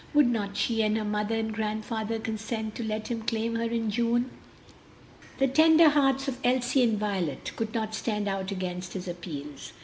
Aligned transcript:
Would 0.15 0.25
not 0.31 0.57
she 0.57 0.81
and 0.81 0.97
her 0.97 1.05
mother 1.05 1.35
and 1.35 1.53
grandfather 1.53 2.17
consent 2.17 2.73
to 2.73 2.83
let 2.83 3.09
him 3.09 3.21
claim 3.21 3.53
her 3.57 3.69
in 3.69 3.91
June? 3.91 4.31
The 5.37 5.47
tender 5.47 5.89
hearts 5.89 6.27
of 6.27 6.39
Elsie 6.43 6.81
and 6.81 6.97
Violet 6.97 7.55
could 7.55 7.71
not 7.75 7.93
stand 7.93 8.27
out 8.27 8.49
against 8.49 8.93
his 8.93 9.07
appeals. 9.07 9.73
Mr. 9.73 9.73